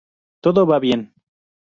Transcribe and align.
Todo 0.47 0.65
va 0.73 0.79
bien. 0.87 1.09